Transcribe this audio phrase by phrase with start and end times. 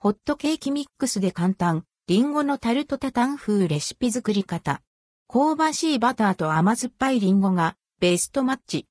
[0.00, 4.80] ホットケーキミックスで簡単、リンゴのタルトタタン風レシピ作り方。
[5.26, 8.86] 香ばしいバターと甘酸っぱいリンゴがベストマッチ。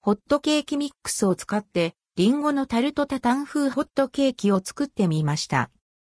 [0.00, 5.70] ホットケーキミックスを使ってリンゴのタルトタタン風ホットケーキを作ってみました。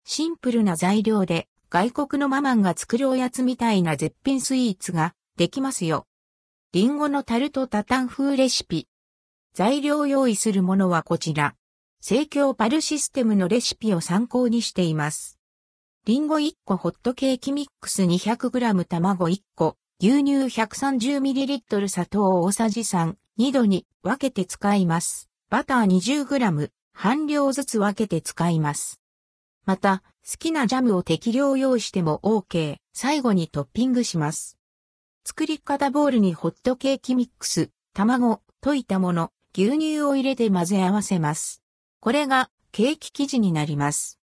[0.05, 6.07] シンプルな材料で外国のママンが作るおやつみたいな絶品スイーツができますよ。
[6.71, 8.87] リンゴのタルトタタン風レシピ。
[9.57, 11.55] 材料用意するものはこちら。
[11.99, 15.39] 生協パルシステムのレシピを参考にしています。
[16.05, 25.27] リンゴ1個ホットケーキミックス 200g 卵1個、牛乳 130ml 砂糖大さじ3、2度に分けて使います。
[25.49, 29.01] バター 20g、半量ずつ分けて使います。
[29.65, 32.75] また、好きなジャムを適量用意しても OK。
[32.93, 34.59] 最後にトッピングします。
[35.25, 41.61] 作り方ボウルにホットケーキミックス、卵、溶いたもの、牛乳を入れて混ぜ合わせます。
[41.99, 44.19] これがケーキ生地になります。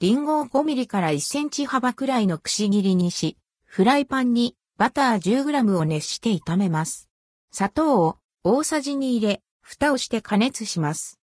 [0.00, 7.08] リンゴを5ミリから1センチ幅くらいのくし切りにし、フライパンにバター 10g を熱して炒めます。
[7.52, 11.20] 砂糖を大さじに入れ、蓋をして加熱します。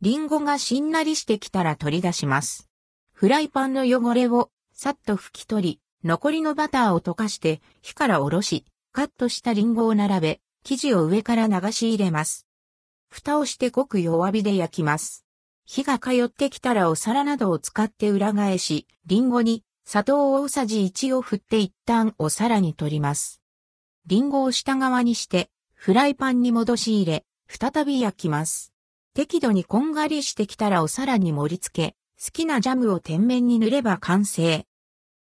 [0.00, 2.68] リンゴがしんなりしてきたら取り出します。
[3.12, 12.47] フライパンの汚れをさっと拭き取り、残りのバターを溶かして火からおろし、カットしたリンゴを並べ、生地を上から流し入れます。
[13.10, 15.24] 蓋をしてごく弱火で焼きます。
[15.64, 23.40] 火が通ってきたらお皿などを使って裏返し、リンゴに砂糖大さじ1を振って一旦お皿に取ります。
[24.06, 28.72] リンゴを下側にして、フライパンに戻し入れ、再び焼きます。
[29.14, 34.66] 適度にこんがりしてきたらお皿に盛り付け、好きなジャムを天面に塗れば完成。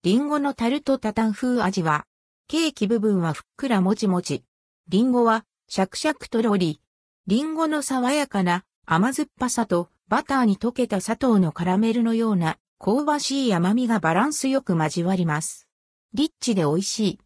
[0.03, 2.06] リンゴのタルトタタン風味は、
[2.47, 4.45] ケーキ部分はふっくらもちもち。
[4.89, 6.81] リンゴはシャクシャクとろり。
[7.29, 15.69] リンゴの爽やかな甘酸っぱさとバターに溶けた砂糖のカラメルのような香ばしい甘みがバランスよく交わります。
[16.15, 17.21] リッチで美味しい。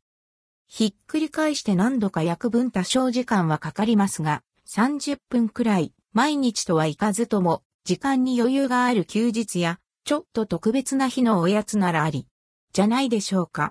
[0.66, 12.26] ひっくり返して何度か焼く分多少時間はかかりますが、30分くらい毎日とはいかずとも時間に余裕がある休日やちょっと特別な日のおやつならあり。
[12.72, 13.70] じゃないでしょうか。